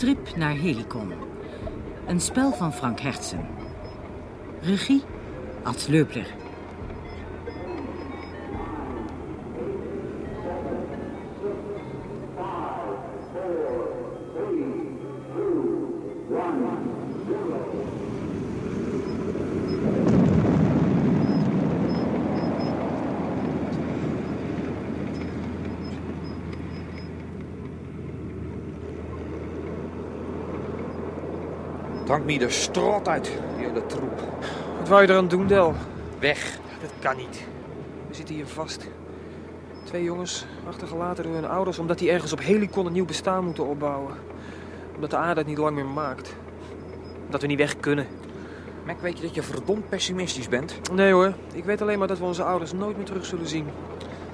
Trip 0.00 0.36
naar 0.36 0.54
Helicon. 0.56 1.12
Een 2.06 2.20
spel 2.20 2.52
van 2.52 2.72
Frank 2.72 3.00
Hertzen. 3.00 3.46
Regie 4.60 5.02
Ad 5.62 5.86
Leupler. 5.88 6.26
Hangt 32.10 32.26
me 32.26 32.38
de 32.38 32.50
strot 32.50 33.08
uit, 33.08 33.24
die 33.56 33.66
hele 33.66 33.86
troep. 33.86 34.20
Wat 34.78 34.88
wou 34.88 35.02
je 35.02 35.08
eraan 35.08 35.28
doen, 35.28 35.46
Del? 35.46 35.74
Weg. 36.18 36.58
Dat 36.80 36.90
kan 36.98 37.16
niet. 37.16 37.44
We 38.08 38.14
zitten 38.14 38.34
hier 38.34 38.46
vast. 38.46 38.86
Twee 39.84 40.02
jongens, 40.02 40.46
achtergelaten 40.68 41.24
door 41.24 41.34
hun 41.34 41.48
ouders 41.48 41.78
omdat 41.78 41.98
die 41.98 42.10
ergens 42.10 42.32
op 42.32 42.40
Helicon 42.40 42.86
een 42.86 42.92
nieuw 42.92 43.04
bestaan 43.04 43.44
moeten 43.44 43.66
opbouwen. 43.66 44.14
Omdat 44.94 45.10
de 45.10 45.16
aarde 45.16 45.40
het 45.40 45.48
niet 45.48 45.58
lang 45.58 45.74
meer 45.74 45.86
maakt. 45.86 46.34
Dat 47.28 47.40
we 47.40 47.46
niet 47.46 47.58
weg 47.58 47.76
kunnen. 47.76 48.06
Mac, 48.86 49.00
weet 49.00 49.16
je 49.16 49.22
dat 49.22 49.34
je 49.34 49.42
verdomd 49.42 49.88
pessimistisch 49.88 50.48
bent? 50.48 50.92
Nee 50.92 51.12
hoor, 51.12 51.34
ik 51.52 51.64
weet 51.64 51.82
alleen 51.82 51.98
maar 51.98 52.08
dat 52.08 52.18
we 52.18 52.24
onze 52.24 52.42
ouders 52.42 52.72
nooit 52.72 52.96
meer 52.96 53.06
terug 53.06 53.24
zullen 53.24 53.46
zien. 53.46 53.66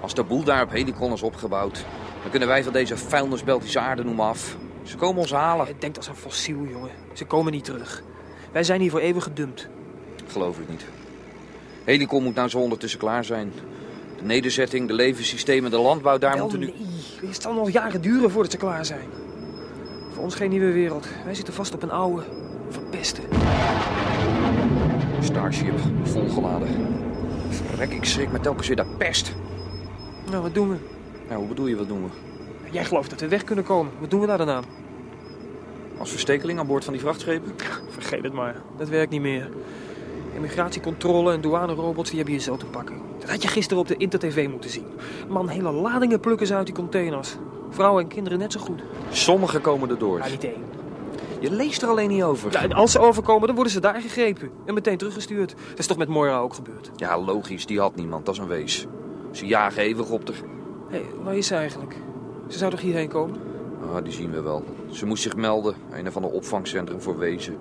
Als 0.01 0.15
de 0.15 0.25
boel 0.25 0.45
daar 0.45 0.63
op 0.63 0.71
Helicon 0.71 1.13
is 1.13 1.23
opgebouwd, 1.23 1.85
dan 2.23 2.31
kunnen 2.31 2.49
wij 2.49 2.65
van 2.65 2.73
deze 2.73 2.97
vuilnisbeltische 2.97 3.81
aarde 3.81 4.05
noemen 4.05 4.25
af. 4.25 4.57
Ze 4.87 4.97
komen 4.97 5.21
ons 5.21 5.33
halen. 5.33 5.67
Het 5.67 5.81
denkt 5.81 5.97
als 5.97 6.09
een 6.09 6.17
fossiel, 6.17 6.67
jongen. 6.71 6.91
Ze 7.13 7.25
komen 7.25 7.53
niet 7.53 7.65
terug. 7.65 8.03
Wij 8.53 8.65
zijn 8.65 8.81
hier 8.81 8.91
voor 8.91 9.01
eeuwig 9.01 9.23
gedumpt. 9.23 9.69
Geloof 10.27 10.59
ik 10.59 10.69
niet. 10.69 10.85
Helicon 11.85 12.23
moet 12.23 12.35
nou 12.35 12.49
zo 12.49 12.59
ondertussen 12.59 12.99
klaar 12.99 13.25
zijn. 13.25 13.53
De 14.17 14.25
nederzetting, 14.25 14.89
de 14.89 14.95
levenssystemen, 14.95 15.71
de 15.71 15.79
landbouw, 15.79 16.19
daar 16.19 16.33
Wel, 16.33 16.41
moeten 16.41 16.59
nu... 16.59 16.67
nee. 16.67 17.31
Het 17.31 17.43
zal 17.43 17.55
nog 17.55 17.71
jaren 17.71 18.01
duren 18.01 18.31
voordat 18.31 18.53
ze 18.53 18.59
klaar 18.59 18.85
zijn. 18.85 19.09
Voor 20.13 20.23
ons 20.23 20.35
geen 20.35 20.51
nieuwe 20.51 20.73
wereld. 20.73 21.07
Wij 21.25 21.35
zitten 21.35 21.55
vast 21.55 21.75
op 21.75 21.83
een 21.83 21.91
oude, 21.91 22.23
verpeste. 22.69 23.21
Starship, 25.21 25.79
volgeladen. 26.03 26.69
Verrek, 27.49 27.93
ik 27.93 28.05
schrik 28.05 28.33
me 28.33 28.41
telkens 28.41 28.67
weer 28.67 28.77
dat 28.77 28.99
pest. 28.99 29.33
Nou, 30.31 30.43
wat 30.43 30.55
doen 30.55 30.69
we? 30.69 30.77
Nou, 31.29 31.39
hoe 31.39 31.49
bedoel 31.49 31.67
je, 31.67 31.77
wat 31.77 31.89
doen 31.89 32.03
we? 32.03 32.26
Jij 32.71 32.85
gelooft 32.85 33.11
dat 33.11 33.21
we 33.21 33.29
weg 33.29 33.45
kunnen 33.45 33.65
komen. 33.65 33.93
Wat 33.99 34.11
doen 34.11 34.21
we 34.21 34.27
daar 34.27 34.39
dan 34.39 34.49
aan? 34.49 34.65
Als 35.99 36.11
verstekeling 36.11 36.59
aan 36.59 36.67
boord 36.67 36.85
van 36.85 36.93
die 36.93 37.03
vrachtschepen? 37.03 37.55
Vergeet 37.89 38.23
het 38.23 38.33
maar. 38.33 38.63
Dat 38.77 38.89
werkt 38.89 39.11
niet 39.11 39.21
meer. 39.21 39.51
Immigratiecontrole 40.35 41.33
en 41.33 41.41
douanerobots 41.41 42.09
die 42.09 42.19
hebben 42.19 42.37
je 42.37 42.41
zo 42.41 42.57
te 42.57 42.67
pakken. 42.67 43.01
Dat 43.19 43.31
had 43.31 43.43
je 43.43 43.49
gisteren 43.49 43.83
op 43.83 43.89
de 43.89 43.97
Inter-TV 43.97 44.49
moeten 44.49 44.71
zien. 44.71 44.87
Man, 45.29 45.49
hele 45.49 45.71
ladingen 45.73 46.21
plukken 46.21 46.47
ze 46.47 46.55
uit 46.55 46.67
die 46.67 46.75
containers. 46.75 47.37
Vrouwen 47.71 48.03
en 48.03 48.09
kinderen 48.09 48.39
net 48.39 48.53
zo 48.53 48.61
goed. 48.61 48.83
Sommigen 49.11 49.61
komen 49.61 49.91
erdoor. 49.91 50.19
Maar 50.19 50.31
niet 50.31 50.45
één. 50.45 50.65
Je 51.41 51.51
leest 51.51 51.83
er 51.83 51.89
alleen 51.89 52.09
niet 52.09 52.23
over. 52.23 52.53
Ja, 52.53 52.63
en 52.63 52.73
als 52.73 52.93
ze 52.93 52.99
overkomen, 52.99 53.47
dan 53.47 53.55
worden 53.55 53.73
ze 53.73 53.81
daar 53.81 54.01
gegrepen. 54.01 54.51
En 54.65 54.75
meteen 54.75 54.97
teruggestuurd. 54.97 55.55
Dat 55.69 55.79
is 55.79 55.87
toch 55.87 55.97
met 55.97 56.09
Moira 56.09 56.39
ook 56.39 56.55
gebeurd? 56.55 56.91
Ja, 56.97 57.19
logisch, 57.19 57.67
die 57.67 57.81
had 57.81 57.95
niemand, 57.97 58.27
dat 58.27 58.35
is 58.35 58.41
een 58.41 58.47
wees. 58.47 58.87
Ze 59.31 59.47
jagen 59.47 59.83
eeuwig 59.83 60.11
op 60.11 60.27
de... 60.27 60.33
Hé, 60.89 61.03
waar 61.23 61.37
is 61.37 61.47
ze 61.47 61.55
eigenlijk? 61.55 61.97
Ze 62.49 62.59
zou 62.59 62.71
toch 62.71 62.81
hierheen 62.81 63.09
komen? 63.09 63.41
Ah, 63.83 64.05
die 64.05 64.13
zien 64.13 64.31
we 64.31 64.41
wel. 64.41 64.65
Ze 64.91 65.07
moest 65.07 65.23
zich 65.23 65.37
melden, 65.37 65.75
een 65.91 66.07
of 66.07 66.17
ander 66.17 66.31
opvangcentrum 66.31 67.01
voor 67.01 67.19
wezen. 67.19 67.59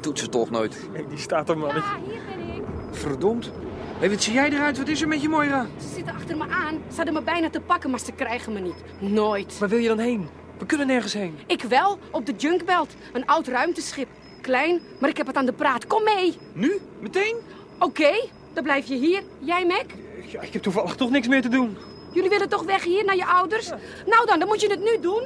Doet 0.00 0.18
ze 0.18 0.28
toch 0.28 0.50
nooit. 0.50 0.88
Hé, 0.92 1.06
die 1.08 1.18
staat 1.18 1.48
er, 1.48 1.58
mannetje. 1.58 1.90
Ja, 1.90 2.12
hier 2.12 2.20
ben 2.36 2.56
ik. 2.56 2.62
Verdomd. 2.90 3.50
Hé, 3.98 4.10
wat 4.10 4.22
zie 4.22 4.32
jij 4.32 4.50
eruit? 4.50 4.78
Wat 4.78 4.88
is 4.88 5.02
er 5.02 5.08
met 5.08 5.22
je, 5.22 5.28
Moira? 5.28 5.66
Ze 5.80 5.88
zitten 5.94 6.14
achter 6.14 6.36
me 6.36 6.44
aan. 6.48 6.74
Ze 6.88 6.96
hadden 6.96 7.14
me 7.14 7.22
bijna 7.22 7.50
te 7.50 7.60
pakken, 7.60 7.90
maar 7.90 8.00
ze 8.00 8.12
krijgen 8.12 8.52
me 8.52 8.60
niet. 8.60 8.74
Nooit. 8.98 9.58
Waar 9.58 9.68
wil 9.68 9.78
je 9.78 9.88
dan 9.88 9.98
heen? 9.98 10.28
We 10.58 10.66
kunnen 10.66 10.86
nergens 10.86 11.12
heen. 11.12 11.38
Ik 11.46 11.62
wel, 11.62 11.98
op 12.10 12.26
de 12.26 12.32
Junkbelt. 12.36 12.94
Een 13.12 13.26
oud 13.26 13.46
ruimteschip. 13.48 14.08
Klein, 14.40 14.80
maar 15.00 15.10
ik 15.10 15.16
heb 15.16 15.26
het 15.26 15.36
aan 15.36 15.46
de 15.46 15.52
praat. 15.52 15.86
Kom 15.86 16.04
mee. 16.04 16.34
Nu? 16.52 16.80
Meteen? 17.00 17.36
Oké, 17.78 18.28
dan 18.52 18.62
blijf 18.62 18.86
je 18.86 18.94
hier. 18.94 19.22
Jij, 19.38 19.66
Mac? 19.66 19.84
Ja, 20.26 20.40
ik 20.40 20.52
heb 20.52 20.62
toevallig 20.62 20.94
toch 20.94 21.10
niks 21.10 21.28
meer 21.28 21.42
te 21.42 21.48
doen. 21.48 21.76
Jullie 22.14 22.30
willen 22.30 22.48
toch 22.48 22.62
weg 22.62 22.84
hier 22.84 23.04
naar 23.04 23.16
je 23.16 23.26
ouders? 23.26 23.70
Nou 24.06 24.26
dan, 24.26 24.38
dan 24.38 24.48
moet 24.48 24.60
je 24.60 24.70
het 24.70 24.80
nu 24.80 25.00
doen. 25.00 25.22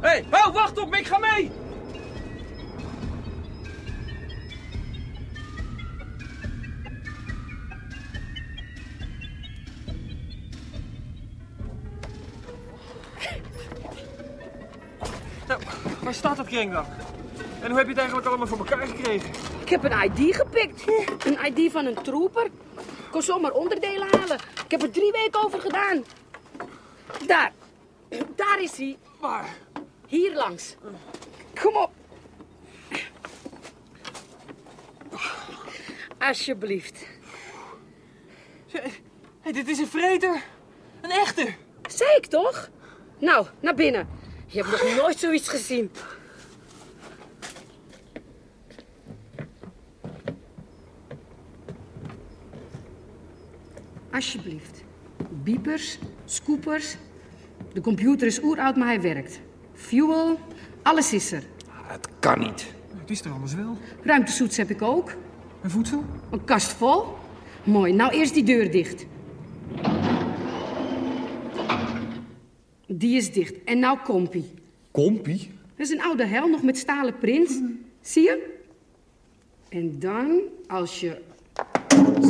Hé, 0.00 0.08
hey, 0.08 0.24
oh, 0.30 0.54
wacht 0.54 0.78
op 0.78 0.90
me, 0.90 0.98
ik 0.98 1.06
ga 1.06 1.18
mee! 1.18 1.50
Nou, 15.48 15.60
waar 16.02 16.14
staat 16.14 16.36
dat 16.36 16.46
kring 16.46 16.72
dan? 16.72 16.84
En 17.60 17.68
hoe 17.68 17.76
heb 17.76 17.86
je 17.86 17.92
het 17.92 17.98
eigenlijk 17.98 18.26
allemaal 18.28 18.46
voor 18.46 18.58
elkaar 18.58 18.86
gekregen? 18.86 19.30
Ik 19.62 19.68
heb 19.68 19.84
een 19.84 20.02
ID 20.04 20.36
gepikt. 20.36 20.84
Een 21.26 21.38
ID 21.44 21.72
van 21.72 21.86
een 21.86 22.02
trooper. 22.02 22.44
Ik 22.76 23.10
kon 23.10 23.22
zomaar 23.22 23.52
onderdelen 23.52 24.06
halen. 24.10 24.38
Ik 24.72 24.80
heb 24.80 24.88
er 24.88 24.94
drie 24.94 25.12
weken 25.12 25.44
over 25.44 25.60
gedaan. 25.60 26.04
Daar. 27.26 27.52
Daar 28.36 28.62
is 28.62 28.76
hij. 28.76 28.98
Waar? 29.20 29.56
Hier 30.06 30.34
langs. 30.34 30.76
Kom 31.60 31.76
op. 31.76 31.90
Alsjeblieft. 36.18 37.06
Hey, 39.40 39.52
dit 39.52 39.68
is 39.68 39.78
een 39.78 39.86
vreter. 39.86 40.42
Een 41.00 41.10
echte. 41.10 41.54
Ik 42.16 42.26
toch? 42.26 42.70
Nou, 43.18 43.46
naar 43.60 43.74
binnen. 43.74 44.08
Je 44.46 44.62
hebt 44.62 44.70
nog 44.70 44.96
nooit 44.96 45.18
zoiets 45.18 45.48
gezien. 45.48 45.90
Alsjeblieft. 54.12 54.84
Biepers, 55.42 55.98
scoopers. 56.24 56.96
De 57.72 57.80
computer 57.80 58.26
is 58.26 58.42
oeroud, 58.42 58.76
maar 58.76 58.86
hij 58.86 59.00
werkt. 59.00 59.40
Fuel, 59.74 60.38
alles 60.82 61.12
is 61.12 61.32
er. 61.32 61.42
Het 61.68 62.08
kan 62.18 62.38
niet. 62.38 62.66
Het 62.96 63.10
is 63.10 63.20
er 63.20 63.30
anders 63.30 63.54
wel. 63.54 63.76
Ruimtesoets 64.02 64.56
heb 64.56 64.70
ik 64.70 64.82
ook. 64.82 65.14
En 65.62 65.70
voedsel? 65.70 66.04
Een 66.30 66.44
kast 66.44 66.72
vol. 66.72 67.04
Mooi, 67.64 67.92
nou 67.92 68.12
eerst 68.12 68.34
die 68.34 68.44
deur 68.44 68.70
dicht. 68.70 69.06
Die 72.86 73.16
is 73.16 73.32
dicht. 73.32 73.64
En 73.64 73.78
nou 73.78 73.98
kompie. 74.04 74.50
Kompie? 74.90 75.50
Dat 75.76 75.86
is 75.86 75.90
een 75.90 76.02
oude 76.02 76.24
hel, 76.26 76.48
nog 76.48 76.62
met 76.62 76.78
stalen 76.78 77.18
prins. 77.18 77.60
Zie 78.00 78.22
je? 78.22 78.58
En 79.68 79.98
dan, 79.98 80.40
als 80.66 81.00
je 81.00 81.22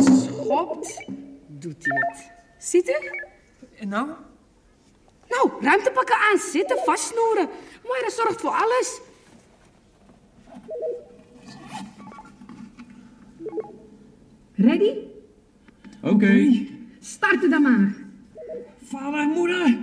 schopt, 0.01 1.05
doet 1.63 1.87
hij 1.87 1.99
het. 2.09 2.31
Ziet 2.59 2.89
u? 2.89 3.21
En 3.79 3.89
nou? 3.89 4.09
Nou, 5.29 5.51
ruimtepakken 5.61 6.17
aan, 6.17 6.39
zitten, 6.39 6.79
vastsnoeren. 6.85 7.49
Moira 7.85 8.11
zorgt 8.11 8.41
voor 8.41 8.51
alles. 8.51 9.01
Ready? 14.55 14.95
Oké. 16.03 16.67
Starten 17.01 17.51
dan 17.51 17.63
maar. 17.63 17.95
Vader 18.85 19.21
en 19.21 19.29
moeder, 19.29 19.79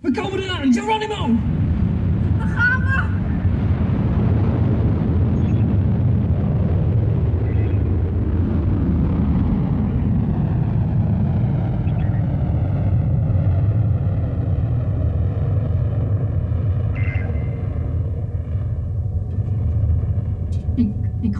we 0.00 0.12
komen 0.12 0.42
eraan. 0.42 0.72
Geronimo! 0.72 1.60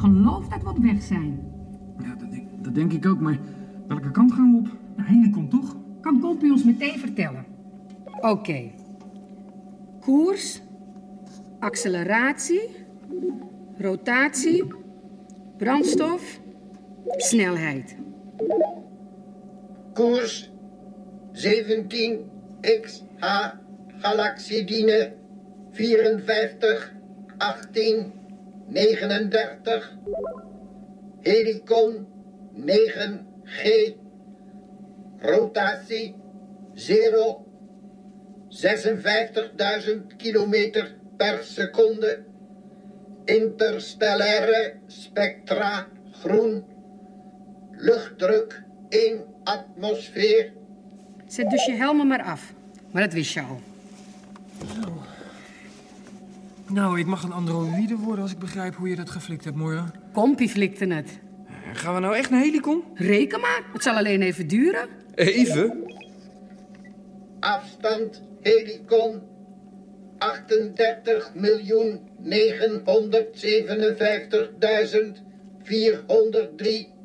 Geloof 0.03 0.49
dat 0.49 0.63
we 0.63 0.69
op 0.69 0.79
weg 0.79 1.03
zijn. 1.03 1.41
Ja, 1.99 2.15
dat 2.15 2.31
denk, 2.31 2.65
dat 2.65 2.75
denk 2.75 2.93
ik 2.93 3.07
ook, 3.07 3.21
maar 3.21 3.39
welke 3.87 4.11
kant 4.11 4.33
gaan 4.33 4.53
we 4.53 4.59
op? 4.59 4.69
Naar 4.97 5.09
Helicon, 5.09 5.49
toch? 5.49 5.77
Kan 6.01 6.21
Kompie 6.21 6.53
ons 6.53 6.65
meteen 6.65 6.99
vertellen? 6.99 7.45
Oké. 8.21 8.71
Koers, 10.01 10.63
acceleratie, 11.59 12.69
rotatie, 13.79 14.65
brandstof, 15.57 16.41
snelheid. 17.17 17.97
Koers 19.93 20.51
17XH 21.33 22.21
Galaxidine 23.99 25.13
54 25.71 26.93
18 27.39 28.13
39 28.73 29.99
Helicon 31.21 32.07
9G 32.57 33.95
rotatie 35.21 36.15
0 36.75 37.45
56.000 38.49 40.17
kilometer 40.17 40.99
per 41.17 41.45
seconde 41.45 42.25
interstellaire 43.25 44.81
spectra 44.87 45.87
groen 46.23 46.65
luchtdruk 47.77 48.63
1 48.89 49.25
atmosfeer 49.45 50.53
Zet 51.33 51.51
dus 51.51 51.65
je 51.65 51.73
helmen 51.73 52.07
maar 52.07 52.23
af. 52.23 52.53
Maar 52.91 53.03
dat 53.03 53.13
wist 53.13 53.33
je 53.33 53.41
al. 53.41 53.61
Nou, 56.73 56.99
ik 56.99 57.07
mag 57.07 57.23
een 57.23 57.33
androïde 57.33 57.97
worden 57.97 58.23
als 58.23 58.33
ik 58.33 58.39
begrijp 58.39 58.75
hoe 58.75 58.89
je 58.89 58.97
dat 58.97 59.11
geflikt 59.11 59.45
hebt, 59.45 59.57
Moira. 59.57 59.91
Kompie 60.13 60.49
flikte 60.49 60.87
het. 60.87 61.19
Gaan 61.73 61.95
we 61.95 62.01
nou 62.01 62.17
echt 62.17 62.31
naar 62.31 62.41
Helicon? 62.41 62.83
Reken 62.95 63.41
maar, 63.41 63.63
het 63.73 63.83
zal 63.83 63.95
alleen 63.95 64.23
even 64.23 64.47
duren. 64.47 64.89
Even? 65.15 65.93
afstand 67.43 68.23
Helicon 68.41 69.23
38 70.19 71.35
miljoen 71.35 72.01
957.403 72.23 72.29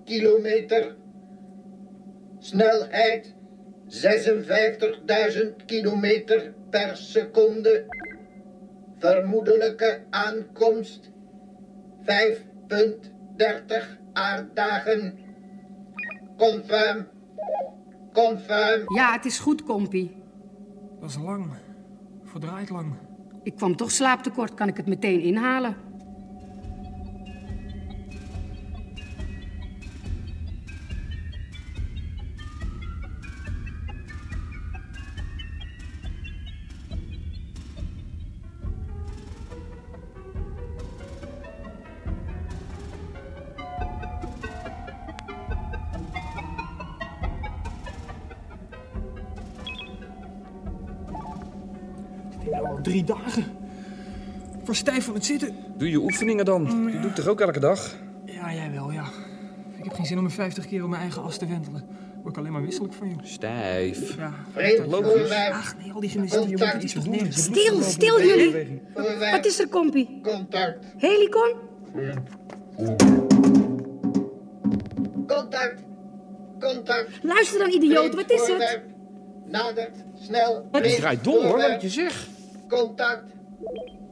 kilometer. 0.05 0.95
Snelheid 2.39 3.33
56.000 3.87 5.65
kilometer 5.65 6.53
per 6.69 6.97
seconde. 6.97 7.85
Vermoedelijke 8.97 10.03
aankomst 10.09 11.11
5.30 12.01 12.07
aarddagen. 14.13 15.19
Confirm. 16.37 17.07
Confirm. 18.13 18.95
Ja, 18.95 19.11
het 19.11 19.25
is 19.25 19.39
goed, 19.39 19.63
Kompie. 19.63 20.15
Dat 20.99 21.09
is 21.09 21.17
lang. 21.17 21.51
Verdraaid 22.23 22.69
lang. 22.69 22.93
Ik 23.43 23.55
kwam 23.55 23.75
toch 23.75 23.91
slaaptekort, 23.91 24.53
kan 24.53 24.67
ik 24.67 24.77
het 24.77 24.87
meteen 24.87 25.21
inhalen. 25.21 25.75
Al 52.77 52.83
drie 52.83 53.03
dagen. 53.03 53.45
Was 54.65 54.77
stijf 54.77 55.05
van 55.05 55.13
het 55.13 55.25
zitten. 55.25 55.55
Doe 55.77 55.89
je 55.89 55.97
oefeningen 55.97 56.45
dan? 56.45 56.89
Je 56.91 56.99
doet 56.99 57.15
toch 57.15 57.27
ook 57.27 57.41
elke 57.41 57.59
dag? 57.59 57.95
Ja, 58.25 58.53
jij 58.53 58.71
wel, 58.71 58.91
ja. 58.91 59.03
Ik 59.77 59.83
heb 59.83 59.93
geen 59.93 60.05
zin 60.05 60.17
om 60.17 60.23
me 60.23 60.29
50 60.29 60.67
keer 60.67 60.83
op 60.83 60.89
mijn 60.89 61.01
eigen 61.01 61.23
as 61.23 61.37
te 61.37 61.47
wentelen. 61.47 61.85
Word 62.21 62.35
ik 62.35 62.37
alleen 62.37 62.51
maar 62.51 62.61
wisselijk 62.61 62.93
van, 62.93 63.09
joh. 63.09 63.17
Stijf. 63.23 64.15
Ja. 64.17 64.33
Voorwerp. 64.89 65.51
Ach 65.53 65.75
nee, 65.77 65.91
al 65.91 65.99
die 65.99 66.09
gymnastiek, 66.09 66.49
je 66.49 66.57
moet 66.57 66.83
iets. 67.21 67.43
Stil, 67.43 67.81
stil 67.81 68.21
jullie. 68.21 68.81
Wat 69.31 69.45
is 69.45 69.59
er, 69.59 69.67
Kompie? 69.67 70.19
Contact. 70.23 70.85
Helicon? 70.97 71.53
Contact. 75.27 75.83
Contact. 76.59 77.09
Luister 77.21 77.59
dan, 77.59 77.69
idioot, 77.71 78.15
wat 78.15 78.31
is 78.31 78.47
het? 78.47 78.81
Nadert. 79.45 79.95
Snel. 80.15 80.67
Het 80.71 80.95
draait 80.95 81.23
dom 81.23 81.45
hoor, 81.45 81.57
wat 81.57 81.81
je 81.81 81.89
zeg. 81.89 82.27
Contact. 82.67 83.31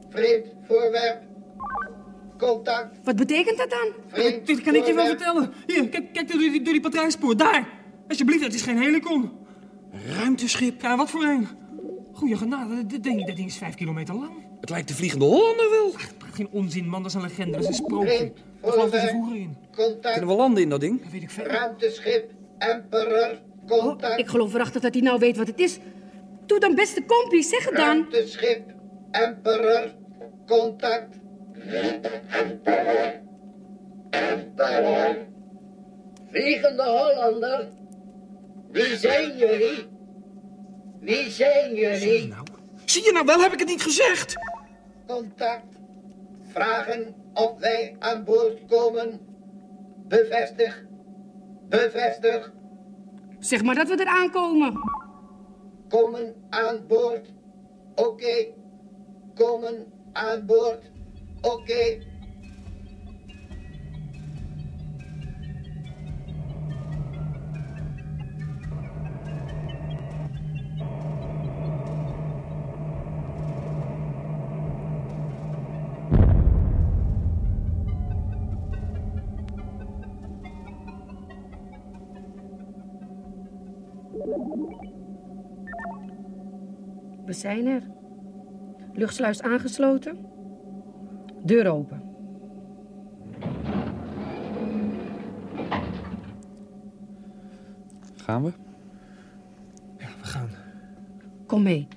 Vreemd 0.08 0.46
voorwerp. 0.62 1.22
Contact. 2.38 2.98
Wat 3.04 3.16
betekent 3.16 3.58
dat 3.58 3.70
dan? 3.70 3.88
Vreemd 4.06 4.46
Dit 4.46 4.60
kan 4.60 4.74
ik 4.74 4.86
je 4.86 4.94
wel 4.94 5.06
vertellen. 5.06 5.52
Hier, 5.66 5.88
kijk, 5.88 6.12
kijk 6.12 6.30
door 6.30 6.38
die, 6.38 6.62
door 6.62 6.72
die 6.72 6.82
patrijspoor. 6.82 7.36
Daar! 7.36 7.68
Alsjeblieft, 8.08 8.44
het 8.44 8.54
is 8.54 8.62
geen 8.62 8.78
helicon. 8.82 9.30
Ruimteschip. 10.16 10.82
Ja, 10.82 10.96
wat 10.96 11.10
voor 11.10 11.24
een? 11.24 11.48
Goeie 12.12 12.36
genade, 12.36 12.86
dit 12.86 13.02
ding, 13.02 13.26
dat 13.26 13.36
ding 13.36 13.48
is 13.48 13.56
vijf 13.56 13.74
kilometer 13.74 14.14
lang. 14.14 14.44
Het 14.60 14.70
lijkt 14.70 14.88
de 14.88 14.94
Vliegende 14.94 15.24
Hollander 15.24 15.70
wel. 15.70 15.90
Praat 16.18 16.34
geen 16.34 16.48
onzin, 16.50 16.88
man. 16.88 17.02
Dat 17.02 17.10
is 17.10 17.16
een 17.16 17.22
legende. 17.22 17.52
Dat 17.52 17.60
is 17.60 17.68
een 17.68 17.74
sprookje. 17.74 18.32
Daar 18.60 18.72
geloofden 18.72 19.00
ze 19.00 19.06
vroeger 19.06 19.36
in. 19.36 19.56
Contact. 19.76 20.10
Kunnen 20.14 20.30
we 20.30 20.36
landen 20.36 20.62
in 20.62 20.68
dat 20.68 20.80
ding? 20.80 21.02
Dat 21.02 21.12
weet 21.12 21.22
ik 21.22 21.30
veel. 21.30 21.44
Ruimteschip. 21.44 22.30
Emperor. 22.58 23.40
Contact. 23.66 24.12
Oh, 24.12 24.18
Ik 24.18 24.28
geloof 24.28 24.54
erachter 24.54 24.80
dat 24.80 24.94
hij 24.94 25.02
nou 25.02 25.18
weet 25.18 25.36
wat 25.36 25.46
het 25.46 25.58
is. 25.58 25.78
Doe 26.46 26.60
dan 26.60 26.74
beste 26.74 27.02
Kompie, 27.04 27.42
zeg 27.42 27.64
het 27.64 27.76
dan. 27.76 27.84
Ruimteschip. 27.86 28.74
Emperor. 29.10 29.94
Contact. 30.46 31.14
Vliegende 36.30 36.82
Hollander. 36.82 37.68
Wie 38.70 38.96
zijn 38.96 39.36
jullie? 39.36 39.86
Wie 41.00 41.30
zijn 41.30 41.74
jullie? 41.74 42.26
Nou. 42.28 42.46
Zie 42.84 43.04
je 43.04 43.12
nou 43.12 43.24
wel, 43.26 43.40
heb 43.40 43.52
ik 43.52 43.58
het 43.58 43.68
niet 43.68 43.82
gezegd? 43.82 44.34
Contact. 45.06 45.74
Vragen 46.52 47.14
of 47.34 47.58
wij 47.58 47.96
aan 47.98 48.24
boord 48.24 48.58
komen. 48.68 49.20
Bevestig. 50.08 50.84
Bevestig. 51.68 52.52
Zeg 53.38 53.62
maar 53.62 53.74
dat 53.74 53.88
we 53.88 53.96
er 53.96 54.06
aankomen. 54.06 54.80
Komen 55.88 56.34
aan 56.50 56.86
boord. 56.86 57.32
Oké. 57.94 58.46
Komen 59.34 59.92
aan 60.12 60.46
boord. 60.46 60.90
Oké. 61.42 61.98
We 87.26 87.32
zijn 87.32 87.66
er. 87.66 87.82
Luchtsluis 88.92 89.42
aangesloten. 89.42 90.18
Deur 91.42 91.70
open. 91.70 92.02
Gaan 98.16 98.42
we? 98.42 98.52
Ja, 99.98 100.06
we 100.20 100.26
gaan. 100.26 100.48
Kom 101.46 101.62
mee. 101.62 101.88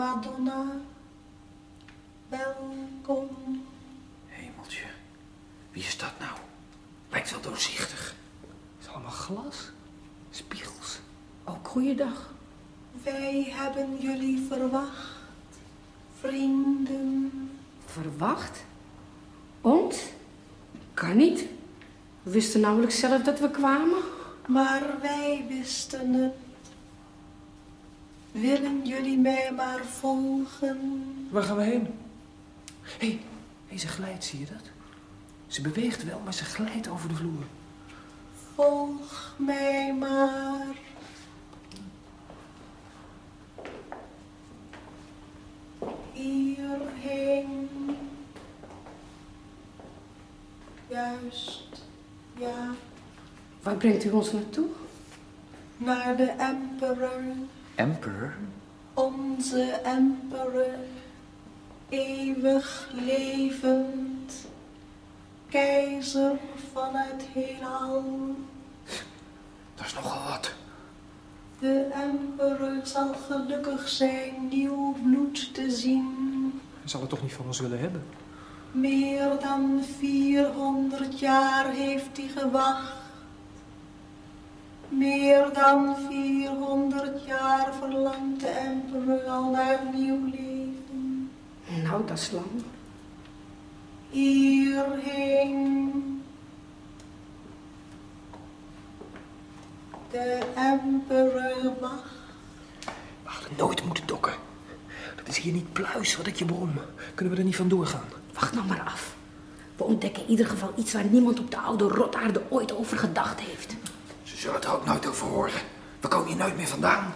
Madonna. 0.00 0.64
Welkom. 2.28 3.28
Hemeltje. 4.26 4.84
Wie 5.70 5.82
is 5.82 5.98
dat 5.98 6.12
nou? 6.18 6.32
Lijkt 7.10 7.30
wel 7.30 7.40
doorzichtig. 7.40 8.14
Het 8.78 8.86
is 8.86 8.92
allemaal 8.92 9.10
glas. 9.10 9.70
Spiegels. 10.30 10.98
Ook 11.44 11.68
goeiedag. 11.68 12.32
Wij 13.02 13.52
hebben 13.56 13.98
jullie 13.98 14.46
verwacht, 14.48 15.56
vrienden. 16.20 17.50
Verwacht? 17.84 18.64
Ons? 19.60 19.96
Kan 20.94 21.16
niet. 21.16 21.44
We 22.22 22.30
wisten 22.30 22.60
nauwelijks 22.60 22.98
zelf 22.98 23.22
dat 23.22 23.40
we 23.40 23.50
kwamen. 23.50 24.02
Maar 24.46 24.82
wij 25.00 25.44
wisten 25.48 26.12
het. 26.12 26.49
Willen 28.32 28.86
jullie 28.86 29.18
mij 29.18 29.52
maar 29.56 29.84
volgen? 29.84 30.78
Waar 31.30 31.42
gaan 31.42 31.56
we 31.56 31.62
heen? 31.62 31.86
Hé, 32.82 33.06
hey, 33.06 33.20
hey, 33.68 33.78
ze 33.78 33.88
glijdt, 33.88 34.24
zie 34.24 34.38
je 34.38 34.46
dat? 34.46 34.62
Ze 35.46 35.62
beweegt 35.62 36.04
wel, 36.04 36.20
maar 36.24 36.34
ze 36.34 36.44
glijdt 36.44 36.88
over 36.88 37.08
de 37.08 37.14
vloer. 37.14 37.44
Volg 38.54 39.34
mij 39.38 39.94
maar. 39.94 40.66
Hierheen. 46.12 47.68
Juist, 50.88 51.82
ja, 52.38 52.74
Waar 53.62 53.76
brengt 53.76 54.04
u 54.04 54.10
ons 54.10 54.32
naartoe? 54.32 54.66
naar 55.76 56.16
de 56.16 56.30
emperor. 56.30 57.22
Emperor? 57.80 58.32
Onze 58.94 59.80
emperor, 59.84 60.74
eeuwig 61.88 62.90
levend, 63.04 64.46
keizer 65.48 66.38
van 66.72 66.90
het 66.92 67.22
heelal. 67.32 68.34
Dat 69.74 69.86
is 69.86 69.94
nogal 69.94 70.28
wat. 70.28 70.54
De 71.58 71.88
emperor 71.92 72.80
zal 72.82 73.14
gelukkig 73.14 73.88
zijn 73.88 74.48
nieuw 74.50 74.96
bloed 75.02 75.54
te 75.54 75.70
zien. 75.70 76.60
Hij 76.80 76.88
zal 76.88 77.00
het 77.00 77.10
toch 77.10 77.22
niet 77.22 77.32
van 77.32 77.46
ons 77.46 77.60
willen 77.60 77.80
hebben? 77.80 78.04
Meer 78.72 79.38
dan 79.40 79.82
400 79.98 81.18
jaar 81.18 81.70
heeft 81.70 82.16
hij 82.16 82.28
gewacht. 82.28 82.99
Meer 84.90 85.52
dan 85.52 85.96
400 86.08 87.24
jaar 87.24 87.74
verlangt 87.78 88.40
de 88.40 88.46
emperor 88.46 89.22
al 89.22 89.50
naar 89.50 89.80
nieuw 89.94 90.24
leven. 90.24 91.30
Nou, 91.82 92.06
dat 92.06 92.18
is 92.18 92.30
lang. 92.30 92.46
Hierheen. 94.10 95.92
De 100.10 100.38
emperor 100.54 101.74
wacht. 101.80 102.10
We 102.84 102.90
hadden 103.22 103.50
nooit 103.56 103.84
moeten 103.84 104.06
dokken. 104.06 104.34
Dat 105.16 105.28
is 105.28 105.38
hier 105.38 105.52
niet 105.52 105.72
pluis 105.72 106.16
wat 106.16 106.26
ik 106.26 106.36
je 106.36 106.44
brom. 106.44 106.72
Kunnen 107.14 107.34
we 107.34 107.40
er 107.40 107.46
niet 107.46 107.56
van 107.56 107.68
doorgaan? 107.68 108.08
Wacht 108.32 108.54
nou 108.54 108.66
maar 108.66 108.82
af. 108.82 109.14
We 109.76 109.84
ontdekken 109.84 110.22
in 110.22 110.30
ieder 110.30 110.46
geval 110.46 110.72
iets 110.76 110.92
waar 110.92 111.04
niemand 111.04 111.38
op 111.40 111.50
de 111.50 111.58
oude 111.58 111.84
rotaarde 111.84 112.42
ooit 112.48 112.76
over 112.76 112.98
gedacht 112.98 113.40
heeft. 113.40 113.76
Ze 114.40 114.46
zullen 114.46 114.62
er 114.62 114.72
ook 114.72 114.84
nooit 114.84 115.06
over 115.06 115.26
horen. 115.26 115.60
We 116.00 116.08
komen 116.08 116.26
hier 116.26 116.36
nooit 116.36 116.56
meer 116.56 116.66
vandaan. 116.66 117.14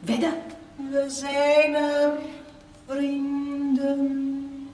Wedden? 0.00 0.42
We 0.76 1.04
zijn 1.08 1.74
er, 1.74 2.18
vrienden. 2.86 4.70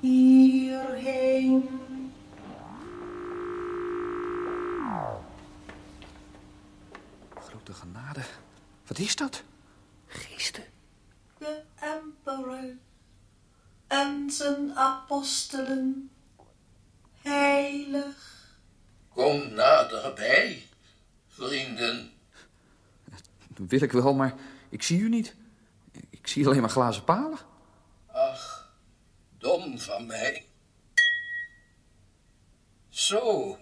Hierheen. 0.00 1.68
Grote 7.34 7.72
genade. 7.72 8.20
Wat 8.86 8.98
is 8.98 9.16
dat? 9.16 9.42
Geesten. 10.06 10.64
De 11.38 11.62
emperor 11.74 12.74
en 13.86 14.30
zijn 14.30 14.76
apostelen. 14.76 16.10
Heilig. 17.22 18.39
Kom 19.20 19.52
naderbij, 19.54 20.62
vrienden. 21.28 22.12
Dat 23.48 23.68
wil 23.68 23.82
ik 23.82 23.92
wel, 23.92 24.14
maar 24.14 24.34
ik 24.68 24.82
zie 24.82 25.00
u 25.00 25.08
niet. 25.08 25.34
Ik 26.10 26.26
zie 26.26 26.46
alleen 26.46 26.60
maar 26.60 26.70
glazen 26.70 27.04
palen. 27.04 27.38
Ach, 28.06 28.72
dom 29.38 29.78
van 29.78 30.06
mij. 30.06 30.44
Zo, 32.88 33.56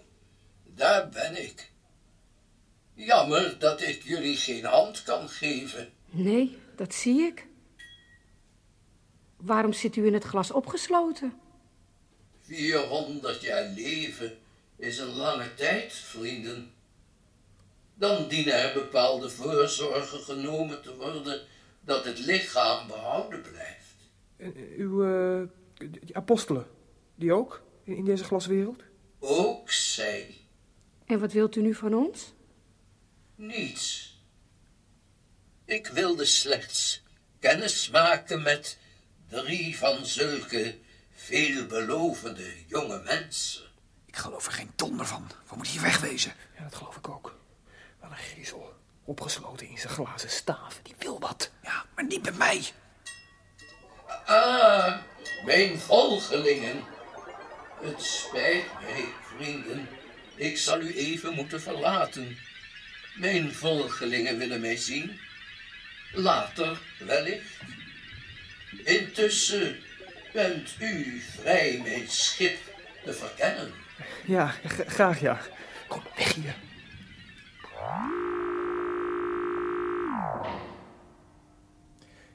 daar 0.65 1.09
ben 1.09 1.43
ik. 1.43 1.71
Jammer 2.95 3.59
dat 3.59 3.81
ik 3.81 4.03
jullie 4.03 4.37
geen 4.37 4.65
hand 4.65 5.03
kan 5.03 5.29
geven. 5.29 5.93
Nee, 6.07 6.59
dat 6.77 6.95
zie 6.95 7.21
ik. 7.21 7.47
Waarom 9.37 9.73
zit 9.73 9.97
u 9.97 10.07
in 10.07 10.15
het 10.15 10.25
glas 10.25 10.51
opgesloten? 10.51 11.41
400 12.41 13.41
jaar 13.41 13.65
leven 13.65 14.39
is 14.79 14.99
een 14.99 15.15
lange 15.15 15.55
tijd, 15.55 15.93
vrienden. 15.93 16.73
Dan 17.95 18.29
dienen 18.29 18.55
er 18.55 18.75
bepaalde 18.75 19.31
voorzorgen 19.31 20.21
genomen 20.21 20.83
te 20.83 20.97
worden 20.97 21.41
dat 21.81 22.05
het 22.05 22.19
lichaam 22.19 22.87
behouden 22.87 23.43
blijft. 23.43 23.95
En, 24.37 24.55
eh, 24.57 24.79
uw 24.79 25.05
eh, 25.05 25.43
die 25.91 26.17
apostelen, 26.17 26.67
die 27.15 27.33
ook? 27.33 27.63
In, 27.85 27.97
in 27.97 28.05
deze 28.05 28.25
glaswereld? 28.25 28.83
Ook 29.19 29.71
zij 29.71 30.35
En 31.07 31.21
wat 31.21 31.33
wilt 31.33 31.57
u 31.57 31.63
nu 31.63 31.75
van 31.75 31.95
ons? 31.95 32.33
niets. 33.39 34.17
Ik 35.65 35.87
wilde 35.87 36.25
slechts 36.25 37.03
kennis 37.39 37.91
maken 37.91 38.43
met 38.43 38.79
drie 39.29 39.79
van 39.79 40.07
zulke 40.07 40.79
veelbelovende 41.15 42.53
jonge 42.67 43.03
mensen. 43.05 43.68
Ik 44.09 44.17
geloof 44.17 44.47
er 44.47 44.53
geen 44.53 44.73
donder 44.77 45.07
van. 45.07 45.31
We 45.49 45.55
moeten 45.57 45.73
hier 45.73 45.83
wegwezen. 45.83 46.33
Ja, 46.57 46.63
dat 46.63 46.75
geloof 46.75 46.97
ik 46.97 47.09
ook. 47.09 47.39
Wel 48.01 48.11
een 48.11 48.17
griezel. 48.17 48.75
Opgesloten 49.05 49.69
in 49.69 49.79
zijn 49.79 49.93
glazen 49.93 50.31
staaf. 50.31 50.81
Die 50.83 50.95
wil 50.99 51.21
wat. 51.21 51.51
Ja, 51.63 51.85
maar 51.95 52.05
niet 52.05 52.25
met 52.25 52.39
mij. 52.39 52.65
Ah, 54.25 54.97
mijn 55.45 55.79
volgelingen. 55.79 56.85
Het 57.81 58.03
spijt 58.03 58.65
mij, 58.81 59.05
vrienden. 59.37 59.89
Ik 60.35 60.59
zal 60.59 60.81
u 60.81 60.97
even 60.97 61.35
moeten 61.35 61.61
verlaten. 61.61 62.39
Mijn 63.15 63.55
volgelingen 63.55 64.39
willen 64.39 64.61
mij 64.61 64.77
zien. 64.77 65.21
Later 66.13 66.79
wellicht. 66.99 67.61
Intussen 68.85 69.83
bent 70.33 70.75
u 70.79 71.21
vrij 71.21 71.81
mijn 71.83 72.09
schip 72.11 72.59
te 73.05 73.13
verkennen. 73.13 73.75
Ja, 74.27 74.53
graag 74.87 75.21
ja. 75.21 75.39
Kom, 75.89 76.01
weg 76.17 76.35
hier. 76.35 76.57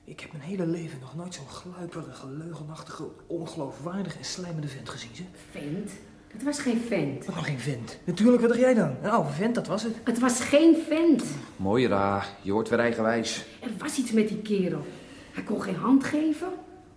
Ik 0.06 0.20
heb 0.20 0.32
mijn 0.32 0.44
hele 0.44 0.66
leven 0.66 1.00
nog 1.00 1.16
nooit 1.16 1.34
zo'n 1.34 1.48
gluiperige, 1.48 2.28
leugenachtige, 2.28 3.04
ongeloofwaardige 3.28 4.18
en 4.18 4.26
slijmende 4.26 4.68
vent 4.68 4.90
gezien. 4.90 5.16
Ze. 5.16 5.24
Vent? 5.52 5.92
Het 6.28 6.44
was 6.44 6.60
geen 6.60 6.82
vent. 6.88 7.26
Wat 7.26 7.36
nog 7.36 7.46
geen 7.46 7.60
vent? 7.60 7.98
Natuurlijk, 8.04 8.42
wat 8.42 8.50
dacht 8.50 8.62
jij 8.62 8.74
dan? 8.74 8.96
Een 9.02 9.10
oude 9.10 9.30
vent, 9.30 9.56
dat 9.56 9.68
was 9.68 9.84
het. 9.84 9.96
Het 10.04 10.20
was 10.20 10.40
geen 10.40 10.78
vent. 10.88 11.24
Mooi 11.56 11.88
ra, 11.88 12.24
je 12.42 12.52
hoort 12.52 12.70
weer 12.70 12.80
eigenwijs. 12.80 13.46
Er 13.62 13.70
was 13.78 13.98
iets 13.98 14.12
met 14.12 14.28
die 14.28 14.42
kerel. 14.42 14.86
Hij 15.34 15.44
kon 15.44 15.62
geen 15.62 15.76
hand 15.76 16.04
geven. 16.04 16.48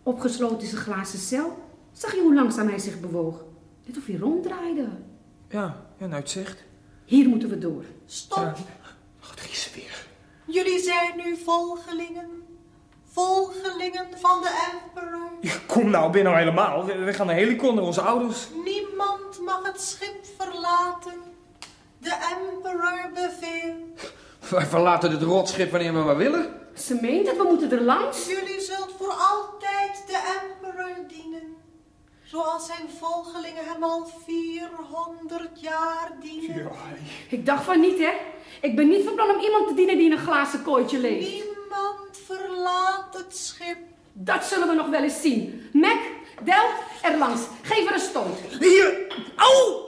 Opgesloten 0.02 0.60
in 0.60 0.66
zijn 0.66 0.82
glazen 0.82 1.18
cel. 1.18 1.58
Zag 1.92 2.14
je 2.14 2.20
hoe 2.20 2.34
langzaam 2.34 2.68
hij 2.68 2.78
zich 2.78 3.00
bewoog? 3.00 3.44
Net 3.86 3.96
of 3.96 4.06
hij 4.06 4.16
ronddraaide. 4.16 4.88
Ja, 5.48 5.86
ja, 5.98 6.06
nou 6.06 6.20
het 6.20 6.30
zegt. 6.30 6.64
Hier 7.04 7.28
moeten 7.28 7.48
we 7.48 7.58
door. 7.58 7.84
Stop. 8.06 8.38
Ja. 8.38 8.54
Daar 9.34 9.48
is 9.50 9.62
ze 9.62 9.70
weer. 9.74 10.06
Jullie 10.44 10.78
zijn 10.78 11.12
nu 11.16 11.36
volgelingen. 11.36 12.28
Volgelingen 13.04 14.06
van 14.16 14.40
de 14.42 14.70
emperor. 14.72 15.30
Ja, 15.40 15.52
kom 15.66 15.90
nou, 15.90 16.12
ben 16.12 16.24
nou 16.24 16.36
helemaal. 16.36 16.84
We, 16.84 16.94
we 16.94 17.12
gaan 17.12 17.26
naar 17.26 17.34
Helicon, 17.34 17.74
naar 17.74 17.84
onze 17.84 18.00
ouders. 18.00 18.46
Niemand 18.64 19.40
mag 19.44 19.60
het 19.62 19.80
schip 19.80 20.24
verlaten. 20.38 21.14
De 21.98 22.36
emperor 22.38 23.10
beveelt. 23.14 24.12
Wij 24.50 24.66
verlaten 24.66 25.10
dit 25.10 25.22
rotschip 25.22 25.70
wanneer 25.70 25.92
we 25.92 25.98
maar 25.98 26.16
willen. 26.16 26.50
Ze 26.74 26.98
meent 27.00 27.26
het, 27.26 27.36
we 27.36 27.42
moeten 27.42 27.70
er 27.72 27.82
langs. 27.82 28.26
Jullie 28.26 28.60
zult 28.60 28.94
voor 28.98 29.12
altijd 29.12 29.55
de. 29.55 29.55
Zoals 32.30 32.66
zijn 32.66 32.88
volgelingen 32.98 33.64
hem 33.64 33.82
al 33.82 34.10
400 34.26 35.60
jaar 35.60 36.12
dienen. 36.20 36.70
Ik 37.30 37.46
dacht 37.46 37.64
van 37.64 37.80
niet, 37.80 37.98
hè. 37.98 38.12
Ik 38.60 38.76
ben 38.76 38.88
niet 38.88 39.04
van 39.04 39.14
plan 39.14 39.34
om 39.34 39.40
iemand 39.40 39.68
te 39.68 39.74
dienen 39.74 39.96
die 39.96 40.06
in 40.06 40.12
een 40.12 40.18
glazen 40.18 40.62
kooitje 40.62 40.98
leeft. 40.98 41.28
Niemand 41.30 42.18
verlaat 42.26 43.14
het 43.16 43.36
schip. 43.36 43.78
Dat 44.12 44.44
zullen 44.44 44.68
we 44.68 44.74
nog 44.74 44.88
wel 44.88 45.02
eens 45.02 45.20
zien. 45.20 45.70
Mac, 45.72 45.98
Del, 46.42 46.64
er 47.02 47.18
langs. 47.18 47.40
Geef 47.62 47.86
er 47.86 47.92
een 47.94 48.00
stoot. 48.00 48.38
Hier! 48.60 49.06
Au! 49.36 49.84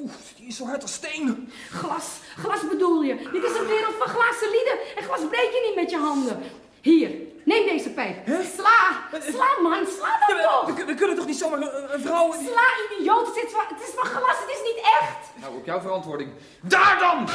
Oeh, 0.00 0.12
die 0.36 0.46
is 0.46 0.56
zo 0.56 0.64
hard 0.64 0.82
als 0.82 0.92
steen. 0.92 1.52
Glas, 1.70 2.06
glas 2.36 2.68
bedoel 2.68 3.02
je. 3.02 3.16
Dit 3.16 3.42
is 3.44 3.58
een 3.58 3.66
wereld 3.66 3.94
van 3.98 4.08
glazen 4.08 4.50
lieden. 4.50 4.78
En 4.96 5.02
glas 5.02 5.20
breek 5.28 5.50
je 5.52 5.64
niet 5.66 5.76
met 5.76 5.90
je 5.90 5.96
handen. 5.96 6.42
Hier, 6.80 7.10
neem 7.44 7.66
deze 7.66 7.90
pijp. 7.90 8.26
Sla, 8.26 9.08
sla 9.30 9.46
dan 9.62 9.70
We, 9.70 10.42
toch. 10.42 10.84
we 10.84 10.94
kunnen 10.94 11.16
toch 11.16 11.26
niet 11.26 11.37
zomaar 11.50 11.74
een, 11.74 11.94
een 11.94 12.00
vrouw... 12.00 12.32
Sla, 12.32 12.96
idioot. 12.98 13.26
Het 13.26 13.36
is, 13.44 13.52
van, 13.52 13.64
het 13.68 13.88
is 13.88 13.94
van 13.94 14.04
glas, 14.04 14.36
het 14.40 14.50
is 14.50 14.62
niet 14.64 14.80
echt. 15.00 15.30
Nou, 15.40 15.56
op 15.56 15.64
jouw 15.66 15.80
verantwoording. 15.80 16.30
Daar 16.62 16.98
dan! 16.98 17.28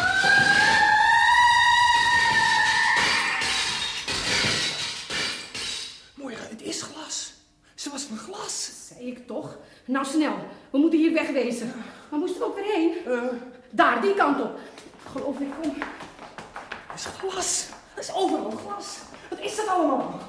Moira, 6.15 6.39
het 6.41 6.62
is 6.62 6.82
glas. 6.82 7.34
Ze 7.75 7.89
was 7.89 8.03
van 8.03 8.17
glas. 8.17 8.72
Zei 8.88 9.08
ik 9.08 9.27
toch? 9.27 9.58
Nou 9.86 10.05
snel, 10.05 10.34
we 10.70 10.77
moeten 10.77 11.00
hier 11.00 11.13
wegwezen. 11.13 11.74
Waar 12.10 12.20
moesten 12.20 12.39
we 12.39 12.46
ook 12.46 12.55
weer 12.55 12.74
heen? 12.74 12.93
Eh, 13.05 13.22
Daar, 13.70 14.01
die 14.01 14.13
kant 14.13 14.41
op. 14.41 14.60
Geloof 15.12 15.39
ik, 15.39 15.48
kom. 15.62 15.77
dat 16.88 16.96
is 16.96 17.05
glas. 17.05 17.65
Dat 17.96 18.03
is 18.03 18.13
overal 18.13 18.51
glas. 18.51 18.98
Wat 19.29 19.39
is 19.39 19.55
dat 19.55 19.67
allemaal? 19.67 20.20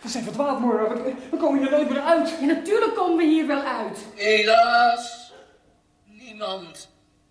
We 0.00 0.08
zijn 0.08 0.24
verdwaald, 0.24 0.60
Moira. 0.60 0.88
We, 0.88 1.14
we 1.30 1.36
komen 1.36 1.60
hier 1.60 1.70
nooit 1.70 1.90
meer 1.90 2.00
uit. 2.00 2.34
Ja, 2.40 2.46
natuurlijk 2.46 2.94
komen 2.94 3.16
we 3.16 3.24
hier 3.24 3.46
wel 3.46 3.62
uit. 3.62 3.98
Helaas, 4.14 5.32
niemand 6.04 6.88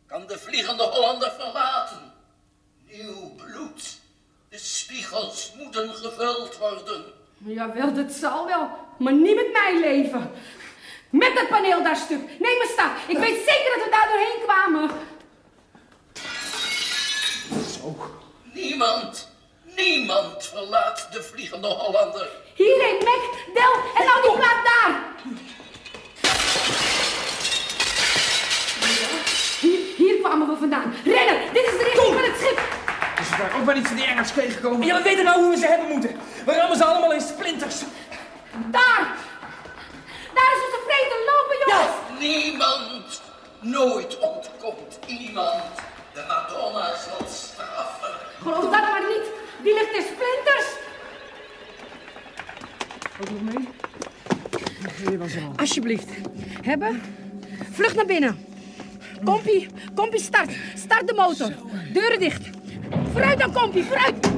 kan 0.07 0.27
de 0.27 0.38
Vliegende 0.38 0.83
Hollander 0.83 1.31
verlaten. 1.39 2.13
Nieuw 2.91 3.35
bloed. 3.35 3.99
De 4.49 4.57
spiegels 4.57 5.53
moeten 5.57 5.89
gevuld 5.89 6.57
worden. 6.57 7.03
Jawel, 7.38 7.93
dat 7.93 8.11
zal 8.11 8.45
wel. 8.45 8.69
Maar 8.97 9.13
niet 9.13 9.35
met 9.35 9.51
mijn 9.51 9.79
leven. 9.79 10.31
Met 11.09 11.35
dat 11.35 11.49
paneel 11.49 11.83
daar 11.83 11.95
stuk. 11.95 12.21
Neem 12.39 12.57
mijn 12.57 12.69
staf. 12.69 13.07
Ik 13.07 13.17
weet 13.17 13.38
zeker 13.45 13.75
dat 13.75 13.83
we 13.83 13.89
daar 13.91 14.09
doorheen 14.09 14.43
kwamen. 14.45 14.89
Niemand, 18.53 19.28
niemand 19.75 20.45
verlaat 20.53 21.07
de 21.11 21.23
Vliegende 21.23 21.67
Hollander. 21.67 22.27
Hierheen, 22.53 22.97
Mac, 22.97 23.21
Del 23.53 23.73
en 23.95 24.05
nou 24.05 24.21
die 24.21 24.31
plaat 24.31 24.65
daar. 24.65 25.01
Hier, 29.59 29.79
hier 29.97 30.19
kwamen 30.21 30.47
we 30.47 30.55
vandaan. 30.59 30.93
Rennen, 31.05 31.53
dit 31.53 31.63
is 31.63 31.77
de 31.77 31.83
richting 31.83 32.13
van 32.13 32.23
het 32.23 32.35
schip. 32.39 32.59
Dus 33.17 33.29
we 33.29 33.35
waren 33.38 33.59
ook 33.59 33.65
maar 33.65 33.75
niet 33.75 33.88
van 33.88 33.95
die 33.95 34.05
Engels 34.05 34.31
gekomen. 34.31 34.88
Ja, 34.88 34.97
we 34.97 35.03
weten 35.03 35.23
nou 35.23 35.41
hoe 35.41 35.49
we 35.49 35.57
ze 35.57 35.67
hebben 35.67 35.88
moeten. 35.88 36.19
We 36.45 36.53
rammen 36.53 36.77
ze 36.77 36.85
allemaal 36.85 37.13
in 37.13 37.21
splinters. 37.21 37.75
Daar. 38.65 39.17
Daar 40.33 40.51
is 40.55 40.63
onze 40.65 40.79
vrede. 40.88 41.15
Lopen, 41.29 41.57
jongens. 41.65 41.95
Niemand, 42.19 43.21
nooit 43.59 44.17
ontkomt 44.17 44.99
iemand. 45.07 45.63
De 46.13 46.23
Madonna 46.27 46.85
zal 46.85 47.27
straffen. 47.27 48.13
Geloof 48.41 48.63
dat 48.63 48.71
maar 48.71 49.03
niet. 49.07 49.27
Die 49.63 49.73
ligt 49.73 49.93
in 49.93 50.03
splinters. 50.13 50.65
Ook 53.21 53.29
nog 53.29 53.41
mee? 53.53 53.67
Hier 55.07 55.17
was 55.17 55.35
er 55.35 55.41
al. 55.43 55.53
Alsjeblieft. 55.55 56.09
Hebben? 56.61 57.01
Vlucht 57.71 57.95
naar 57.95 58.05
binnen. 58.05 58.38
Kompie, 59.23 59.67
Kompie, 59.95 60.19
start. 60.19 60.51
Start 60.75 61.07
de 61.07 61.13
motor. 61.13 61.53
Deuren 61.93 62.19
dicht. 62.19 62.49
Vooruit 63.11 63.39
dan, 63.39 63.53
Kompie, 63.53 63.83
vooruit. 63.83 64.29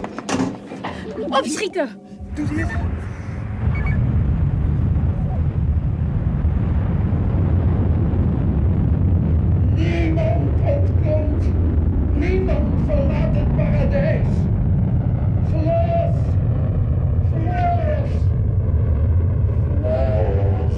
Opschieten. 1.30 1.90
Doet 2.34 2.50
hij 2.50 2.58
het? 2.58 2.72
Niemand 9.76 10.60
ontkomt. 10.66 11.46
Niemand 12.16 12.86
verlaat 12.86 13.36
het 13.36 13.56
paradijs. 13.56 14.28
Geloof. 15.50 16.16
Geloof. 17.32 18.10
Geloof. 19.82 20.74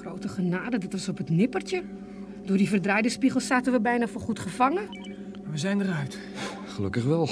Grote 0.00 0.28
genade, 0.42 0.78
dit 0.78 0.92
was 0.92 1.08
op 1.08 1.18
het 1.18 1.30
nippertje. 1.30 1.82
Door 2.44 2.56
die 2.56 2.68
verdraaide 2.68 3.08
spiegels 3.08 3.46
zaten 3.46 3.72
we 3.72 3.80
bijna 3.80 4.06
voor 4.06 4.20
goed 4.20 4.38
gevangen. 4.38 4.82
We 5.50 5.58
zijn 5.58 5.80
eruit. 5.80 6.18
Gelukkig 6.66 7.04
wel. 7.04 7.28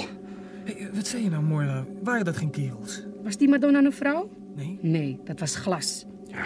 Hey, 0.63 0.89
wat 0.93 1.07
zei 1.07 1.23
je 1.23 1.29
nou, 1.29 1.43
Moira? 1.43 1.85
Waren 2.03 2.25
dat 2.25 2.37
geen 2.37 2.49
kerels? 2.49 3.03
Was 3.23 3.37
die 3.37 3.49
Madonna 3.49 3.79
een 3.83 3.93
vrouw? 3.93 4.29
Nee. 4.55 4.79
Nee, 4.81 5.19
dat 5.23 5.39
was 5.39 5.55
glas. 5.55 6.05
Ja, 6.27 6.43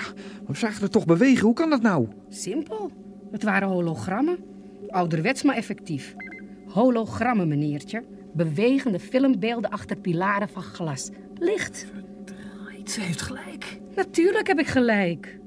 we 0.47 0.55
zagen 0.55 0.81
het 0.81 0.91
toch 0.91 1.05
bewegen. 1.05 1.45
Hoe 1.45 1.53
kan 1.53 1.69
dat 1.69 1.81
nou? 1.81 2.07
Simpel. 2.29 2.91
Het 3.31 3.43
waren 3.43 3.67
hologrammen. 3.67 4.37
Ouderwets, 4.87 5.43
maar 5.43 5.55
effectief. 5.55 6.15
Hologrammen, 6.67 7.47
meneertje. 7.47 8.03
Bewegende 8.33 8.99
filmbeelden 8.99 9.69
achter 9.69 9.97
pilaren 9.97 10.49
van 10.49 10.63
glas. 10.63 11.09
Licht. 11.39 11.87
Right, 12.67 12.91
ze 12.91 13.01
heeft 13.01 13.21
gelijk. 13.21 13.79
Natuurlijk 13.95 14.47
heb 14.47 14.59
ik 14.59 14.67
gelijk. 14.67 15.39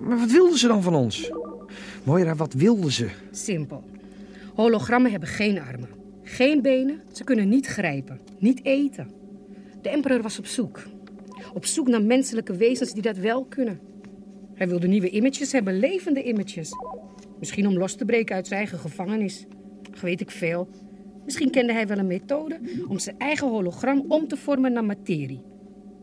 Maar 0.00 0.18
wat 0.18 0.30
wilden 0.30 0.58
ze 0.58 0.66
dan 0.66 0.82
van 0.82 0.94
ons? 0.94 1.30
Moira, 2.04 2.34
wat 2.34 2.52
wilden 2.52 2.92
ze? 2.92 3.08
Simpel. 3.30 3.84
Hologrammen 4.54 5.10
hebben 5.10 5.28
geen 5.28 5.60
armen, 5.60 5.88
geen 6.22 6.62
benen. 6.62 7.00
Ze 7.12 7.24
kunnen 7.24 7.48
niet 7.48 7.66
grijpen, 7.66 8.20
niet 8.38 8.64
eten. 8.64 9.10
De 9.82 9.88
emperor 9.88 10.22
was 10.22 10.38
op 10.38 10.46
zoek. 10.46 10.82
Op 11.54 11.66
zoek 11.66 11.88
naar 11.88 12.02
menselijke 12.02 12.56
wezens 12.56 12.92
die 12.92 13.02
dat 13.02 13.16
wel 13.16 13.44
kunnen. 13.44 13.80
Hij 14.54 14.68
wilde 14.68 14.88
nieuwe 14.88 15.10
images 15.10 15.52
hebben, 15.52 15.78
levende 15.78 16.22
images. 16.22 16.70
Misschien 17.38 17.66
om 17.66 17.78
los 17.78 17.94
te 17.94 18.04
breken 18.04 18.34
uit 18.34 18.46
zijn 18.46 18.60
eigen 18.60 18.78
gevangenis. 18.78 19.46
Weet 20.00 20.20
ik 20.20 20.30
veel. 20.30 20.68
Misschien 21.24 21.50
kende 21.50 21.72
hij 21.72 21.86
wel 21.86 21.98
een 21.98 22.06
methode 22.06 22.60
om 22.88 22.98
zijn 22.98 23.18
eigen 23.18 23.48
hologram 23.48 24.04
om 24.08 24.28
te 24.28 24.36
vormen 24.36 24.72
naar 24.72 24.84
materie. 24.84 25.40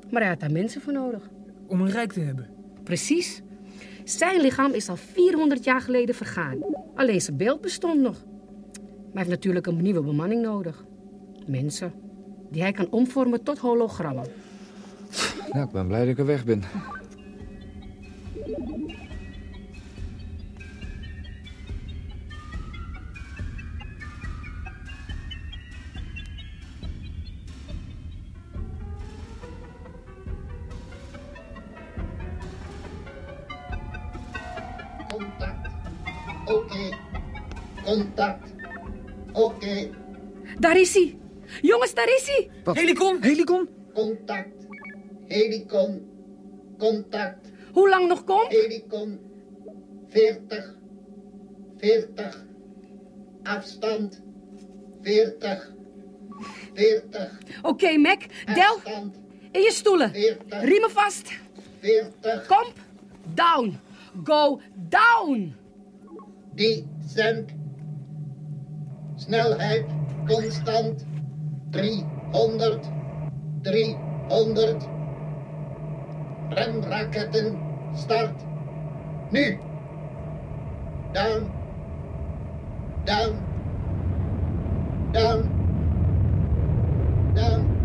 Maar 0.10 0.22
hij 0.22 0.30
had 0.32 0.40
daar 0.40 0.52
mensen 0.52 0.82
voor 0.82 0.94
nodig. 0.94 1.30
Om 1.68 1.82
een 1.82 1.92
rijk 1.92 2.14
te 2.14 2.20
hebben. 2.20 2.50
Precies. 2.84 3.42
Zijn 4.08 4.42
lichaam 4.42 4.72
is 4.72 4.90
al 4.90 4.96
400 4.96 5.64
jaar 5.64 5.82
geleden 5.82 6.16
vergaan. 6.16 6.58
Alleen 6.96 7.22
zijn 7.22 7.38
beeld 7.38 7.62
bestond 7.62 8.02
nog. 8.02 8.24
Maar 8.24 8.84
hij 9.04 9.12
heeft 9.14 9.30
natuurlijk 9.30 9.68
een 9.68 9.82
nieuwe 9.82 10.02
bemanning 10.02 10.42
nodig. 10.42 10.84
Mensen 11.46 11.94
die 12.50 12.62
hij 12.62 12.72
kan 12.72 12.90
omvormen 12.90 13.44
tot 13.44 13.58
hologrammen. 13.58 14.26
Nou, 15.52 15.66
ik 15.66 15.72
ben 15.72 15.88
blij 15.88 16.00
dat 16.00 16.08
ik 16.08 16.18
er 16.18 16.26
weg 16.26 16.46
ben. 16.46 16.64
Daar 40.68 40.80
is 40.80 40.94
hij. 40.94 41.18
Jongens, 41.62 41.94
daar 41.94 42.08
is 42.08 42.28
hij. 42.28 42.50
Wat? 42.64 42.76
Helicon! 42.76 43.22
Helicon? 43.22 43.70
Contact. 43.94 44.68
Helicon. 45.28 46.10
Contact. 46.78 47.52
Hoe 47.72 47.90
lang 47.90 48.08
nog 48.08 48.24
kom? 48.24 48.46
Helicon. 48.48 49.20
40. 50.10 50.76
40. 51.78 52.46
Afstand. 53.44 54.22
40. 55.02 55.74
40. 56.74 57.38
Oké, 57.62 57.98
Mac. 57.98 58.22
Del, 58.54 58.76
Afstand. 58.76 59.16
in 59.52 59.62
je 59.62 59.72
stoelen. 59.72 60.12
40. 60.12 60.64
Riemen 60.64 60.92
vast. 60.92 61.32
40. 61.80 62.46
Kom. 62.48 62.66
Down. 63.34 63.80
Go 64.24 64.62
down. 64.90 65.56
Descent. 66.56 67.52
Snelheid 69.16 69.97
constant. 70.28 71.06
300. 71.74 72.88
300. 73.64 74.84
Remraketten 76.52 77.58
start. 77.96 78.36
Nu. 79.32 79.58
Down. 81.14 81.52
Down. 83.06 83.34
Down. 85.14 85.50
Down. 87.36 87.77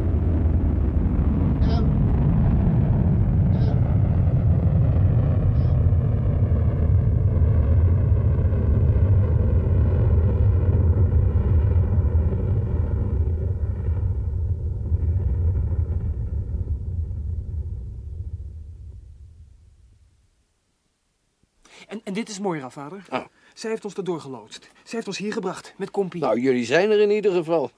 En, 22.12 22.18
dit 22.18 22.28
is 22.28 22.38
Moira, 22.38 22.70
vader. 22.70 23.04
Oh. 23.10 23.24
Zij 23.54 23.70
heeft 23.70 23.84
ons 23.84 23.94
erdoor 23.94 24.20
geloodst. 24.20 24.60
Zij 24.60 24.90
heeft 24.90 25.06
ons 25.06 25.18
hier 25.18 25.32
gebracht, 25.32 25.74
met 25.76 25.90
Kompie. 25.90 26.20
Nou, 26.20 26.40
jullie 26.40 26.64
zijn 26.64 26.90
er 26.90 27.00
in 27.00 27.10
ieder 27.10 27.32
geval. 27.32 27.70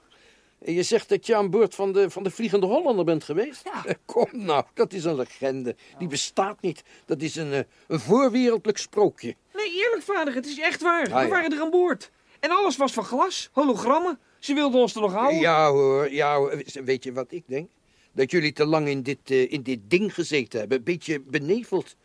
En 0.59 0.73
je 0.73 0.83
zegt 0.83 1.09
dat 1.09 1.25
je 1.25 1.35
aan 1.35 1.49
boord 1.49 1.75
van 1.75 1.91
de, 1.91 2.09
van 2.09 2.23
de 2.23 2.31
Vliegende 2.31 2.65
Hollander 2.65 3.05
bent 3.05 3.23
geweest? 3.23 3.61
Ja. 3.63 3.85
Eh, 3.85 3.93
Kom 4.05 4.27
nou, 4.31 4.65
dat 4.73 4.93
is 4.93 5.03
een 5.03 5.15
legende. 5.15 5.75
Die 5.97 6.07
bestaat 6.07 6.61
niet. 6.61 6.83
Dat 7.05 7.21
is 7.21 7.35
een, 7.35 7.53
eh, 7.53 7.59
een 7.87 7.99
voorwereldlijk 7.99 8.77
sprookje. 8.77 9.35
Nee, 9.53 9.73
eerlijk 9.73 10.01
vader, 10.01 10.33
het 10.33 10.45
is 10.45 10.59
echt 10.59 10.81
waar. 10.81 11.05
Ah, 11.11 11.15
We 11.15 11.21
ja. 11.21 11.27
waren 11.27 11.51
er 11.51 11.61
aan 11.61 11.69
boord. 11.69 12.11
En 12.39 12.49
alles 12.51 12.77
was 12.77 12.93
van 12.93 13.03
glas, 13.03 13.49
hologrammen. 13.51 14.19
Ze 14.39 14.53
wilden 14.53 14.81
ons 14.81 14.95
er 14.95 15.01
nog 15.01 15.13
houden. 15.13 15.39
Ja 15.39 15.71
hoor, 15.71 16.11
ja 16.11 16.35
hoor. 16.35 16.63
Weet 16.83 17.03
je 17.03 17.13
wat 17.13 17.31
ik 17.31 17.43
denk? 17.47 17.69
Dat 18.11 18.31
jullie 18.31 18.53
te 18.53 18.65
lang 18.65 18.87
in 18.87 19.01
dit, 19.01 19.19
eh, 19.23 19.51
in 19.51 19.61
dit 19.61 19.79
ding 19.87 20.13
gezeten 20.13 20.59
hebben. 20.59 20.77
Een 20.77 20.83
beetje 20.83 21.19
beneveld. 21.21 21.95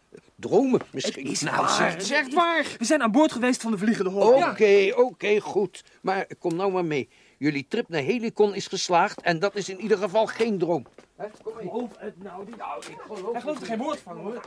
Dromen 0.41 0.81
misschien. 0.93 1.23
Het 1.23 1.33
is 1.33 1.41
nou 1.41 1.57
waar. 1.57 1.91
Het 1.93 2.03
is 2.03 2.11
echt 2.11 2.35
waar. 2.35 2.75
We 2.79 2.85
zijn 2.85 3.03
aan 3.03 3.11
boord 3.13 3.33
geweest 3.33 3.63
van 3.63 3.71
de 3.71 3.79
Vliegende 3.79 4.11
Oké, 4.11 4.21
Holland. 4.25 4.95
oké, 4.95 5.41
goed. 5.41 5.85
Maar 6.03 6.27
kom 6.39 6.55
nou 6.57 6.73
maar 6.73 6.85
mee. 6.85 7.09
Jullie 7.39 7.67
trip 7.69 7.89
naar 7.89 8.03
Helicon 8.03 8.55
is 8.55 8.67
geslaagd 8.67 9.21
en 9.21 9.39
dat 9.39 9.57
is 9.57 9.69
in 9.69 9.81
ieder 9.81 9.99
geval 9.99 10.27
geen 10.27 10.59
droom. 10.59 10.87
Hè, 11.17 11.27
kom 11.43 11.55
mee. 11.57 11.69
Geloof 11.69 11.91
het 11.99 12.23
nou 12.23 12.45
niet. 12.47 12.57
Nou, 12.57 12.85
ik 12.87 12.99
geloof 13.07 13.33
Hij 13.33 13.41
gelooft 13.41 13.61
er 13.61 13.67
geen 13.67 13.79
woord 13.79 13.99
van, 13.99 14.17
hoor. 14.17 14.41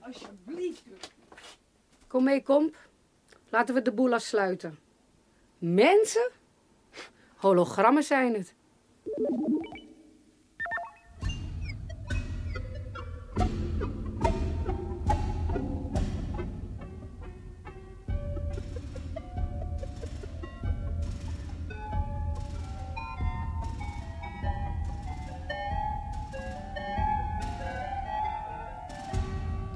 Alsjeblieft. 0.00 0.82
Kom 2.06 2.24
mee, 2.24 2.42
komp. 2.42 2.76
Laten 3.48 3.74
we 3.74 3.82
de 3.82 3.92
boel 3.92 4.12
afsluiten. 4.12 4.78
Mensen? 5.58 6.30
Hologrammen 7.36 8.02
zijn 8.02 8.34
het. 8.34 8.54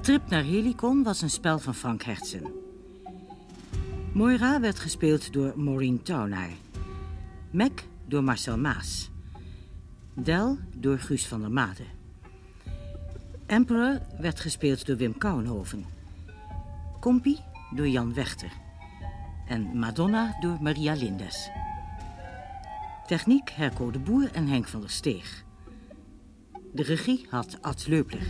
Trip 0.01 0.29
naar 0.29 0.43
Helicon 0.43 1.03
was 1.03 1.21
een 1.21 1.29
spel 1.29 1.59
van 1.59 1.75
Frank 1.75 2.03
Hertzen. 2.03 2.53
Moira 4.13 4.59
werd 4.59 4.79
gespeeld 4.79 5.33
door 5.33 5.53
Maureen 5.55 6.03
Taunaar. 6.03 6.49
Mac 7.51 7.83
door 8.05 8.23
Marcel 8.23 8.57
Maas. 8.57 9.09
Del 10.13 10.57
door 10.75 10.99
Guus 10.99 11.27
van 11.27 11.41
der 11.41 11.51
Made. 11.51 11.83
Emperor 13.45 14.01
werd 14.19 14.39
gespeeld 14.39 14.85
door 14.85 14.97
Wim 14.97 15.17
Kouwenhoven. 15.17 15.85
Compie 16.99 17.39
door 17.75 17.87
Jan 17.87 18.13
Wechter. 18.13 18.51
En 19.47 19.77
Madonna 19.77 20.37
door 20.39 20.57
Maria 20.61 20.93
Lindes. 20.93 21.49
Techniek 23.07 23.49
Herco 23.49 23.91
de 23.91 23.99
Boer 23.99 24.31
en 24.31 24.47
Henk 24.47 24.67
van 24.67 24.79
der 24.79 24.89
Steeg. 24.89 25.43
De 26.73 26.83
regie 26.83 27.27
had 27.29 27.57
Ad 27.61 27.87
Leupler. 27.87 28.27